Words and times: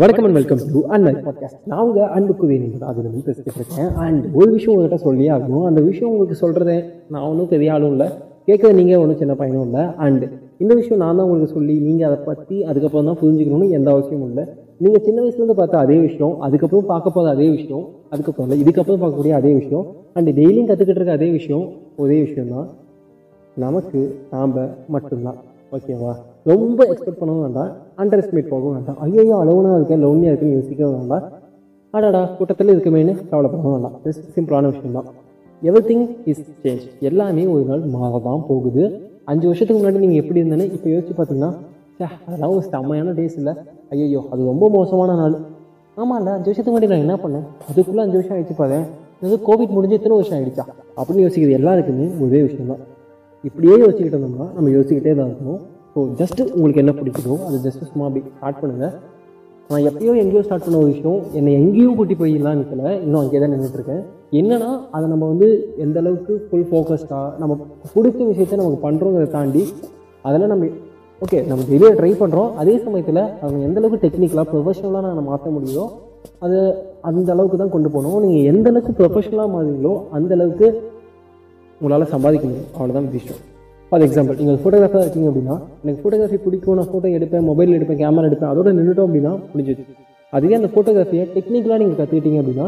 வணக்கம் 0.00 0.24
and 0.26 0.36
welcome 0.38 0.60
to 0.72 0.80
and 0.94 1.08
podcast 1.26 1.58
நான் 1.70 1.82
உங்கள் 1.86 2.08
அன்புக்கு 2.16 2.44
வேணும் 2.50 2.84
அது 2.90 3.02
வந்து 3.06 3.20
பேசிட்டு 3.26 3.58
இருக்கேன். 3.60 3.90
அண்ட் 4.04 4.22
ஒரு 4.38 4.48
விஷயம் 4.54 4.72
உங்கள்கிட்ட 4.74 4.98
சொல்லியே 5.04 5.30
ஆகணும். 5.34 5.64
அந்த 5.68 5.80
விஷயம் 5.88 6.10
உங்களுக்கு 6.12 6.36
சொல்கிறதே 6.42 6.76
நான் 7.12 7.26
ஒன்றும் 7.30 7.50
பெரிய 7.52 7.74
ஆளும் 7.74 7.92
இல்லை. 7.94 8.08
கேட்குறது 8.48 8.78
நீங்கள் 8.80 9.00
ஒன்றும் 9.02 9.20
சின்ன 9.22 9.34
பையனும் 9.40 9.66
இல்லை. 9.68 9.84
அண்ட் 10.06 10.24
இந்த 10.62 10.72
விஷயம் 10.80 11.02
நான் 11.04 11.16
தான் 11.16 11.26
உங்களுக்கு 11.26 11.54
சொல்லி 11.56 11.76
நீங்கள் 11.86 12.08
அதை 12.08 12.18
பற்றி 12.30 12.56
அதுக்கப்புறம் 12.70 13.08
தான் 13.10 13.20
புரிஞ்சுக்கணும்னு 13.22 13.68
எந்த 13.78 13.88
அவசியமும் 13.94 14.28
இல்லை. 14.30 14.44
நீங்கள் 14.82 15.04
சின்ன 15.06 15.18
வயசுலேருந்து 15.22 15.58
பார்த்த 15.60 15.84
அதே 15.84 15.98
விஷயம் 16.08 16.36
அதுக்கப்புறம் 16.48 16.90
பார்க்க 16.92 17.16
போகிற 17.16 17.32
அதே 17.36 17.48
விஷயம் 17.56 17.86
அதுக்கப்புறம் 18.12 18.46
இல்லை 18.48 18.60
இதுக்கப்புறம் 18.64 19.00
பார்க்கக்கூடிய 19.02 19.34
அதே 19.40 19.54
விஷயம் 19.60 19.86
அண்ட் 20.16 20.30
டெய்லியும் 20.40 20.68
கற்றுக்கிட்டு 20.70 21.00
இருக்க 21.02 21.18
அதே 21.20 21.30
விஷயம் 21.38 21.66
ஒரே 22.04 22.18
விஷயம் 22.26 22.52
தான் 22.56 22.68
நமக்கு 23.56 24.00
நாம் 24.34 24.54
மட்டும்தான். 24.96 25.40
ஓகேவா 25.72 26.14
ரொம்ப 26.50 26.80
எக்ஸ்பெக்ட் 26.92 27.20
பண்ணவும் 27.20 27.44
வேண்டாம் 27.46 27.70
அண்டர் 28.00 28.20
எஸ்டிமேட் 28.22 28.50
போகவும் 28.52 28.74
வேண்டாம். 28.76 28.98
ஐயோ 29.04 29.36
அளவுனா 29.42 29.70
இருக்கேன் 29.78 30.02
லோனியாக 30.06 30.30
இருக்குன்னு 30.32 30.56
யோசிக்கவும் 30.58 30.96
வேண்டாம். 30.98 31.24
அடாடா 31.94 32.20
கூட்டத்தில் 32.38 32.72
இருக்குமேனு 32.74 33.12
கவலைப்படவும் 33.30 33.74
வேண்டாம். 33.76 33.94
ஜஸ்ட் 34.04 34.24
சிம்பிளான 34.36 34.70
விஷயம் 34.72 34.96
தான். 34.98 35.08
எவ்ரி 35.68 35.82
திங் 35.88 36.04
இஸ் 36.30 36.42
சேஞ்ச் 36.62 36.84
எல்லாமே 37.08 37.44
ஒரு 37.54 37.62
நாள் 37.70 37.82
மாற 37.94 38.12
தான் 38.28 38.42
போகுது. 38.50 38.84
அஞ்சு 39.32 39.46
வருஷத்துக்கு 39.50 39.78
முன்னாடி 39.80 40.02
நீங்கள் 40.04 40.20
எப்படி 40.22 40.40
இருந்தேன்னு 40.42 40.66
இப்போ 40.76 40.88
யோசிச்சு 40.94 41.14
பார்த்தீங்கன்னா 41.18 41.50
அதெல்லாம் 42.26 42.54
ஒரு 42.56 42.64
செம்மையான 42.72 43.14
டேஸ் 43.18 43.36
இல்லை. 43.40 43.52
ஐயோ 43.92 44.22
அது 44.32 44.40
ரொம்ப 44.52 44.64
மோசமான 44.76 45.14
நாள். 45.22 45.36
ஆமாம் 45.96 46.18
இல்லை 46.20 46.32
அஞ்சு 46.36 46.48
வருஷத்துக்கு 46.50 46.74
முன்னாடி 46.74 46.90
நான் 46.92 47.04
என்ன 47.06 47.16
பண்ணேன்? 47.24 47.44
அதுக்குள்ளே 47.70 48.02
அஞ்சு 48.04 48.18
வருஷம் 48.18 48.34
ஆயிடுச்சு 48.36 48.56
பாரு 48.62 48.78
இது 49.24 49.36
கோவிட் 49.48 49.74
முடிஞ்சு 49.76 49.96
எத்தனை 49.98 50.16
வருஷம் 50.18 50.36
ஆகிடுச்சா 50.38 50.64
அப்படின்னு 50.98 51.24
யோசிக்கிறது 51.26 51.58
எல்லாருக்குமே 51.60 52.06
ஒரே 52.24 52.40
விஷயம் 52.46 52.70
தான். 52.72 52.82
இப்படியே 53.48 53.76
யோசிச்சுக்கிட்டு 53.82 54.16
இருந்தோம்னா 54.16 54.48
நம்ம 54.56 54.68
யோசிக்கிட்டே 54.76 55.14
தான் 55.20 55.30
இருக்கணும். 55.30 55.62
ஸோ 55.94 56.00
ஜஸ்ட்டு 56.20 56.46
உங்களுக்கு 56.54 56.82
என்ன 56.82 56.92
பிடிக்குதோ 57.00 57.34
அது 57.48 57.56
ஜஸ்ட்டு 57.66 57.88
சும்மா 57.90 58.06
அப்படி 58.08 58.22
ஸ்டார்ட் 58.36 58.60
பண்ணுங்கள் 58.62 58.94
நான் 59.70 59.84
எப்பயோ 59.88 60.14
எங்கேயோ 60.22 60.42
ஸ்டார்ட் 60.46 60.64
பண்ண 60.64 60.78
ஒரு 60.80 60.90
விஷயம் 60.94 61.20
என்னை 61.38 61.50
எங்கேயும் 61.58 61.96
கூட்டி 61.98 62.14
போயிடலாம் 62.22 62.58
நிற்கல 62.60 62.90
இன்னும் 63.04 63.20
அங்கே 63.20 63.40
தான் 63.42 63.52
நின்றுட்டு 63.54 63.78
இருக்கேன் 63.78 64.02
என்னன்னா 64.40 64.70
அதை 64.96 65.04
நம்ம 65.12 65.28
வந்து 65.32 65.48
எந்த 65.84 65.98
அளவுக்கு 66.02 66.34
ஃபுல் 66.48 66.66
ஃபோக்கஸ்டாக 66.70 67.28
நம்ம 67.42 67.52
பிடிச்ச 67.94 68.18
விஷயத்த 68.32 68.58
நமக்கு 68.62 68.80
பண்ணுறோங்கிறத 68.86 69.30
தாண்டி 69.36 69.62
அதெல்லாம் 70.26 70.52
நம்ம 70.54 70.68
ஓகே 71.22 71.40
நம்ம 71.50 71.62
வெளியே 71.72 71.92
ட்ரை 71.98 72.12
பண்ணுறோம் 72.22 72.50
அதே 72.60 72.74
சமயத்தில் 72.86 73.22
அவங்க 73.42 73.60
எந்த 73.68 73.78
அளவுக்கு 73.80 74.02
டெக்னிக்கலாக 74.04 74.46
ப்ரொஃபஷனலாக 74.50 75.06
நம்ம 75.08 75.24
மாற்ற 75.30 75.50
முடியுதோ 75.56 75.84
அது 76.44 76.58
அந்த 77.08 77.28
அளவுக்கு 77.34 77.56
தான் 77.62 77.74
கொண்டு 77.74 77.88
போகணும். 77.94 78.20
நீங்கள் 78.24 78.46
எந்த 78.52 78.66
அளவுக்கு 78.70 78.92
ப்ரொஃபஷனலாக 78.98 79.48
மாறுறீங்களோ 79.54 79.94
அந்த 80.18 80.30
அளவுக்கு 80.36 80.66
உங்களால் 81.80 82.12
சம்பாதிக்க 82.14 82.44
முடியும். 82.48 82.70
அவ்வளோதான் 82.76 83.10
விஷயம். 83.18 83.40
ஃபார் 83.92 84.04
எக்ஸாம்பிள் 84.06 84.38
நீங்கள் 84.40 84.58
ஃபோட்டோகிராஃபர் 84.62 85.04
இருக்கீங்க 85.04 85.28
அப்படின்னா 85.30 85.56
எனக்கு 85.82 86.00
ஃபோட்டோகிராஃபி 86.02 86.38
பிடிக்கும் 86.44 86.76
நான் 86.78 86.90
ஃபோட்டோ 86.92 87.08
எடுப்பேன் 87.18 87.46
மொபைல் 87.50 87.76
எடுப்பேன் 87.78 88.00
கேமரா 88.02 88.28
எடுப்பேன் 88.30 88.50
அதோட 88.52 88.68
நின்றுட்டோம் 88.78 89.08
அப்படின்னா 89.08 89.32
முடிஞ்சிச்சு 89.52 89.84
அதுவே 90.32 90.54
அந்த 90.60 90.70
ஃபோட்டோகிராஃபியை 90.72 91.24
டெக்னிக்கலாக 91.34 91.78
நீங்கள் 91.82 91.98
கற்றுக்கிட்டீங்க 92.00 92.38
அப்படின்னா 92.42 92.66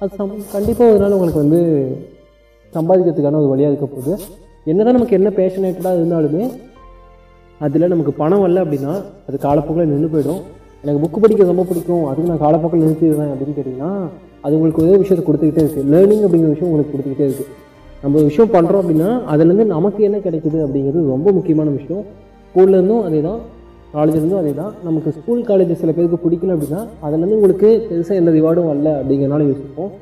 அது 0.00 0.16
சம் 0.16 0.32
கண்டிப்பாக 0.54 0.92
ஒரு 0.92 1.00
நாள் 1.02 1.16
உங்களுக்கு 1.16 1.42
வந்து 1.44 1.60
சம்பாதிக்கிறதுக்கான 2.72 3.38
ஒரு 3.42 3.50
வழியாக 3.52 3.72
இருக்க 3.72 3.86
போகுது. 3.86 4.12
என்னதான் 4.66 4.96
நமக்கு 4.96 5.16
என்ன 5.18 5.28
பேஷனேட்டடாக 5.36 5.98
இருந்தாலுமே 5.98 6.44
அதில் 7.60 7.92
நமக்கு 7.92 8.12
பணம் 8.22 8.42
வரல 8.44 8.62
அப்படின்னா 8.64 8.92
அது 9.28 9.36
காலப்போக்கில் 9.44 9.90
நின்று 9.92 10.08
போயிடும். 10.14 10.40
எனக்கு 10.84 11.02
புக்கு 11.04 11.18
படிக்க 11.22 11.44
ரொம்ப 11.52 11.64
பிடிக்கும் 11.68 12.04
அதுக்கு 12.08 12.30
நான் 12.30 12.42
காலப்போக்கில் 12.44 12.84
நிறுத்திடுவேன் 12.84 13.30
அப்படின்னு 13.32 13.54
கேட்டிங்கன்னா 13.58 13.92
அது 14.44 14.56
உங்களுக்கு 14.58 14.82
ஒரே 14.84 14.96
விஷயத்தை 15.02 15.22
கொடுத்துக்கிட்டே 15.28 15.62
இருக்குது 15.64 15.88
லேர்னிங் 15.92 16.24
அப்படிங்கிற 16.26 16.50
விஷயம் 16.54 16.70
உங்களுக்கு 16.70 16.92
கொடுத்துக்கிட்டே 16.94 17.28
இருக்குது 17.28 17.52
நம்ம 18.04 18.22
விஷயம் 18.28 18.54
பண்ணுறோம் 18.54 18.80
அப்படின்னா 18.82 19.10
அதுலேருந்து 19.32 19.66
நமக்கு 19.74 20.00
என்ன 20.08 20.18
கிடைக்குது 20.26 20.58
அப்படிங்கிறது 20.64 21.02
ரொம்ப 21.14 21.28
முக்கியமான 21.36 21.68
விஷயம். 21.78 22.02
ஸ்கூல்லேருந்தும் 22.48 23.04
அதே 23.08 23.20
தான் 23.28 23.40
காலேஜ்லேருந்தும் 23.94 24.40
அதே 24.42 24.52
தான் 24.60 24.72
நமக்கு 24.86 25.10
ஸ்கூல் 25.18 25.40
காலேஜ் 25.50 25.72
சில 25.82 25.92
பேருக்கு 25.96 26.18
பிடிக்கல 26.24 26.54
அப்படின்னா 26.56 26.80
அதுலேருந்து 27.04 27.38
உங்களுக்கு 27.38 27.68
பெருசாக 27.88 28.20
எந்த 28.22 28.32
ரிவார்டும் 28.38 28.68
வரல 28.70 28.90
அப்படிங்கிறனால 29.00 29.46
யோசிப்போம். 29.50 29.92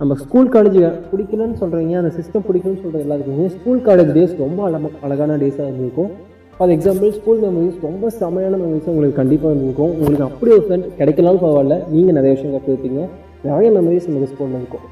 நம்ம 0.00 0.14
ஸ்கூல் 0.22 0.50
காலேஜ் 0.54 0.78
பிடிக்கலன்னு 1.12 1.58
சொல்கிறீங்க 1.62 1.96
அந்த 2.02 2.10
சிஸ்டம் 2.18 2.46
பிடிக்கலன்னு 2.48 2.82
சொல்கிற 2.84 3.02
எல்லாத்துக்குமே 3.06 3.48
ஸ்கூல் 3.56 3.80
காலேஜ் 3.88 4.12
டேஸ் 4.18 4.34
ரொம்ப 4.44 4.60
அழக 4.68 4.90
அழகான 5.08 5.36
டேஸாக 5.42 5.66
இருந்திருக்கும். 5.70 6.10
ஃபார் 6.56 6.72
எக்ஸாம்பிள் 6.76 7.12
ஸ்கூல் 7.18 7.42
மெமரிஸ் 7.46 7.84
ரொம்ப 7.88 8.12
செமையான 8.20 8.54
மெமரிஸ் 8.62 8.88
உங்களுக்கு 8.92 9.20
கண்டிப்பாக 9.20 9.52
இருந்திருக்கும். 9.52 9.92
உங்களுக்கு 9.98 10.26
அப்படி 10.28 10.52
ஒரு 10.56 10.64
ஃப்ரெண்ட் 10.66 10.88
கிடைக்கலாலும் 11.00 11.42
பரவாயில்ல 11.44 11.78
நீங்கள் 11.94 12.18
நிறைய 12.20 12.32
விஷயம் 12.36 12.54
கற்றுருப்பீங்க 12.56 13.02
நிறைய 13.48 13.68
மெமரிஸ் 13.78 14.08
உங்களுக்கு 14.10 14.34
ஸ்கூலில் 14.34 14.58
இருக்கும். 14.62 14.86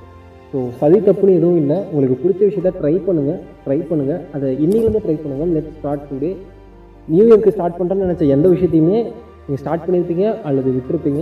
ஸோ 0.51 0.59
சதி 0.81 0.99
தப்புன்னு 1.07 1.39
எதுவும் 1.39 1.59
இல்லை. 1.63 1.79
உங்களுக்கு 1.93 2.17
பிடிச்ச 2.23 2.41
விஷயத்த 2.49 2.71
ட்ரை 2.81 2.93
பண்ணுங்கள் 3.07 3.41
ட்ரை 3.65 3.79
பண்ணுங்கள் 3.91 4.21
அதை 4.37 4.49
இன்னிலேருந்து 4.65 5.03
ட்ரை 5.07 5.17
பண்ணுங்கள் 5.25 5.51
லெட் 5.57 5.73
ஸ்டார்ட் 5.79 6.07
டுடே 6.11 6.31
நியூ 7.09 7.25
இயர்க்கு 7.29 7.53
ஸ்டார்ட் 7.57 7.77
பண்ணுறேன்னு 7.81 8.07
நினச்ச 8.07 8.25
எந்த 8.37 8.47
விஷயத்தையுமே 8.55 8.99
நீங்கள் 9.45 9.63
ஸ்டார்ட் 9.63 9.85
பண்ணியிருப்பீங்க 9.87 10.25
அல்லது 10.49 10.71
விட்டுருப்பீங்க. 10.77 11.21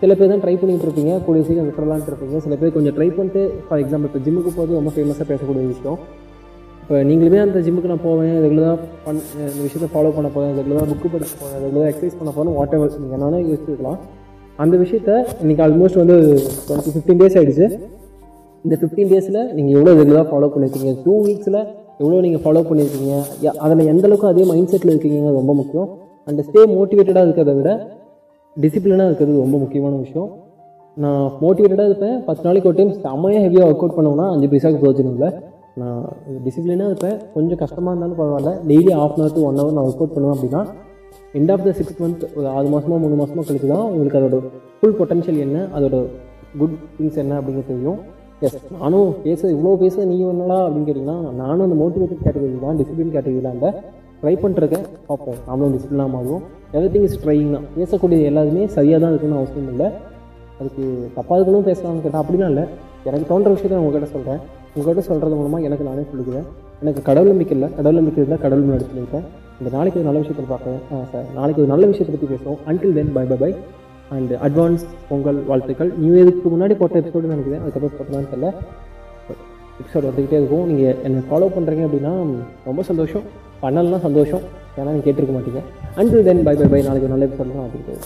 சில 0.00 0.14
பேர் 0.18 0.30
தான் 0.32 0.42
ட்ரை 0.44 0.54
பண்ணிகிட்டு 0.60 0.86
இருப்பீங்க. 0.86 1.12
கூடிய 1.26 1.42
சீக்கிரம் 1.46 1.68
விட்டுறலான்ட்டு 1.68 2.10
இருப்பீங்க. 2.12 2.38
சில 2.44 2.54
பேர் 2.60 2.72
கொஞ்சம் 2.76 2.94
ட்ரை 2.96 3.08
பண்ணிட்டு 3.18 3.42
ஃபார் 3.66 3.80
எக்ஸாம்பிள் 3.82 4.08
இப்போ 4.10 4.20
ஜிம்முக்கு 4.26 4.52
போகிறது 4.56 4.78
ரொம்ப 4.80 4.92
ஃபேமஸாக 4.96 5.26
பேசக்கூடிய 5.30 5.66
விஷயம். 5.72 5.98
இப்போ 6.82 6.96
நீங்களுமே 7.08 7.38
அந்த 7.46 7.58
ஜிம்முக்கு 7.66 7.90
நான் 7.92 8.04
போவேன். 8.08 8.34
ரெகுலராக 8.44 8.76
பண் 9.04 9.20
இந்த 9.34 9.60
விஷயத்தை 9.66 9.88
ஃபாலோ 9.92 10.10
பண்ண 10.16 10.28
போகிறேன் 10.36 10.56
ரெகுலராக 10.60 10.86
புக்கு 10.92 11.10
படிக்க 11.14 11.34
போகிறேன் 11.42 11.62
ரெகுலராக 11.66 11.90
எக்ஸசைஸ் 11.92 12.18
பண்ண 12.20 12.30
போகிறேன் 12.36 12.56
வாட் 12.58 12.74
எவர் 12.78 12.98
நீங்கள் 13.02 13.18
என்னென்ன 13.18 13.42
யோசிச்சுக்கலாம் 13.50 13.98
அந்த 14.62 14.74
விஷயத்த 14.84 15.10
இன்றைக்கி 15.42 15.64
ஆல்மோஸ்ட் 15.66 16.00
வந்து 16.02 16.16
டுவெண்ட்டி 16.66 16.94
ஃபிஃப்டீன் 16.94 17.20
டேஸ் 17.22 17.38
ஆகிடுச்சு 17.40 17.68
இந்த 18.64 18.74
ஃபிஃப்டீன் 18.80 19.10
டேஸில் 19.12 19.40
நீங்கள் 19.56 19.74
எவ்வளோ 19.76 19.92
ரெகுலராக 20.00 20.26
ஃபாலோ 20.30 20.48
பண்ணியிருக்கீங்க 20.54 20.92
டூ 21.04 21.14
வீக்ஸில் 21.26 21.58
எவ்வளோ 22.00 22.20
நீங்கள் 22.26 22.42
ஃபாலோ 22.44 22.60
பண்ணியிருக்கீங்க 22.68 23.14
அதில் 23.64 23.88
எந்தளவுக்கு 23.92 24.28
அதே 24.32 24.44
மைண்ட் 24.50 24.70
செட்டில் 24.72 24.92
இருக்கீங்க 24.94 25.32
ரொம்ப 25.38 25.52
முக்கியம். 25.60 25.88
அண்ட் 26.28 26.40
ஸ்டே 26.48 26.60
மோட்டிவேட்டடாக 26.76 27.26
இருக்கிறத 27.26 27.54
விட 27.58 27.70
டிசிப்ளினாக 28.56 29.08
இருக்கிறது 29.10 29.36
ரொம்ப 29.44 29.56
முக்கியமான 29.64 29.94
விஷயம். 30.04 30.28
நான் 30.96 31.24
மோட்டிவேட்டடாக 31.42 31.88
இருப்பேன். 31.90 32.16
பத்து 32.28 32.42
நாளைக்கு 32.46 32.68
ஒரு 32.70 32.78
டைம் 32.78 32.92
செம்மையாக 33.04 33.42
ஹெவியாக 33.46 33.68
ஒர்க் 33.70 33.82
அவுட் 33.84 33.96
பண்ணோம்னா 33.98 34.26
அஞ்சு 34.34 34.48
பைசாக்கு 34.52 34.80
பிரயோஜனம் 34.82 35.14
இல்லை. 35.16 35.30
நான் 35.80 36.00
டிசிப்ளினாக 36.46 36.90
இருப்பேன். 36.92 37.16
கொஞ்சம் 37.34 37.60
கஷ்டமாக 37.62 37.92
இருந்தாலும் 37.94 38.18
பரவாயில்ல. 38.22 38.52
Daily 38.70 38.92
half 39.02 39.14
an 39.14 39.22
hour 39.22 39.36
to 39.36 39.44
one 39.48 39.60
hour 39.60 39.76
நான் 39.76 39.86
ஒர்க் 39.88 40.02
அவுட் 40.02 40.14
பண்ணுவேன் 40.16 40.36
அப்படின்னா 40.36 40.62
end 41.38 41.52
of 41.54 41.64
the 41.66 41.72
six 41.78 42.00
month 42.02 42.24
ஒரு 42.38 42.46
ஆறு 42.56 42.66
மாதமாக 42.74 42.98
மூணு 43.04 43.16
மாதமாக 43.20 43.44
கழிச்சு 43.50 43.68
தான் 43.74 43.86
உங்களுக்கு 43.92 44.18
அதோட 44.20 44.38
ஃபுல் 44.78 44.96
பொட்டன்ஷியல் 44.98 45.40
என்ன 45.46 45.60
அதோட 45.76 45.96
குட் 46.60 46.76
திங்ஸ் 46.96 47.20
என்ன 47.24 47.36
அப்படிங்கிறது 47.40 47.70
தெரியும். 47.72 48.00
எஸ் 48.46 48.56
நானும் 48.78 49.10
பேச 49.24 49.40
இவ்வளோ 49.54 49.72
பேச 49.82 50.04
நீ 50.10 50.14
என்னடா 50.34 50.58
அப்படின்னு 50.66 50.86
கேட்டிங்கன்னா 50.88 51.18
நானும் 51.42 51.64
அந்த 51.66 51.76
மோட்டிவேட்டட் 51.82 52.22
கேட்டகரி 52.26 52.56
தான் 52.64 52.78
டிசிப்ளின் 52.80 53.12
கேட்டகரி 53.16 53.42
தான் 53.48 53.76
ட்ரை 54.22 54.32
பண்ணிருக்கேன் 54.42 54.86
பார்ப்போம். 55.08 55.38
நாமளும் 55.46 55.72
டிசிப்ளினாக 55.74 56.10
மாறுவோம். 56.14 56.42
எவ்ரி 56.74 56.88
திங் 56.94 57.06
இஸ் 57.08 57.16
ட்ரைங் 57.22 57.48
தான். 57.54 57.64
பேசக்கூடிய 57.76 58.28
எல்லாருமே 58.30 58.64
சரியாக 58.76 58.98
தான் 59.04 59.12
இருக்குன்னு 59.12 59.38
அவசியம் 59.40 59.70
இல்லை. 59.72 59.88
அதுக்கு 60.58 60.84
தப்பாக 61.16 61.36
இருக்கணும் 61.38 61.66
பேசலாம்னு 61.68 62.02
கேட்டால் 62.04 62.22
அப்படிலாம் 62.22 62.52
இல்லை. 62.52 62.64
எனக்கு 63.08 63.26
தோன்ற 63.30 63.50
விஷயத்தை 63.54 63.74
நான் 63.76 63.86
உங்ககிட்ட 63.86 64.08
சொல்கிறேன் 64.14 64.40
உங்ககிட்ட 64.74 65.02
சொல்கிறது 65.08 65.38
மூலமாக 65.38 65.66
எனக்கு 65.68 65.88
நானே 65.88 66.04
சொல்லிக்கிறேன் 66.10 66.46
எனக்கு 66.82 67.00
கடவுள் 67.08 67.32
நம்பிக்கை 67.32 67.54
இல்லை. 67.56 67.68
கடவுள் 67.78 67.98
நம்பிக்கை 68.00 68.20
இருந்தால் 68.22 68.42
கடவுள் 68.44 68.66
முன்னாடி 68.66 68.86
சொல்லியிருக்கேன் 68.90 69.26
இந்த 69.60 69.70
நாளைக்கு 69.76 69.98
ஒரு 70.00 70.08
நல்ல 70.08 70.20
விஷயத்தை 70.22 70.46
பார்க்குறேன் 70.54 71.08
சார். 71.12 71.26
நாளைக்கு 71.38 71.62
ஒரு 71.64 71.70
நல்ல 71.72 71.84
விஷயத்தை 71.92 72.12
பற்றி 72.14 72.30
பேசுவோம். 72.34 72.60
Until 72.70 72.96
then 72.98 73.12
bye 73.16 73.24
bye 73.32 73.38
bye 73.42 73.50
and 74.16 74.32
advance 74.46 74.84
Pongal 75.10 75.38
வாழ்த்துக்கள். 75.50 75.92
நியூ 76.02 76.12
இயருக்கு 76.18 76.52
முன்னாடி 76.54 76.74
போட்ட 76.80 77.00
எபிசோடு 77.02 77.32
நினைக்கிறேன். 77.34 77.62
அதுக்கப்புறம் 77.62 77.94
போட்டலான்னு 77.98 78.32
தெரியல. 78.32 78.50
எபிசோட் 79.82 80.08
வந்துக்கிட்டே 80.08 80.38
இருக்கும். 80.40 80.66
நீங்கள் 80.70 80.98
என்னை 81.06 81.22
ஃபாலோ 81.30 81.48
பண்ணுறீங்க 81.56 81.86
அப்படின்னா 81.88 82.12
ரொம்ப 82.70 82.82
சந்தோஷம். 82.90 83.24
பண்ணலாம் 83.64 84.04
சந்தோஷம். 84.08 84.44
ஏன்னா 84.76 84.90
நீங்கள் 84.94 85.06
கேட்டிருக்க 85.08 85.34
மாட்டீங்க. 85.38 85.62
And 86.00 86.16
then 86.28 86.44
bye 86.48 86.54
bye 86.60 86.68
bye 86.74 86.82
நாளைக்கு 86.88 87.12
நல்ல 87.14 87.26
எபிசோட் 87.28 87.56
தான் 87.56 87.66
வந்துருக்கு 87.66 87.96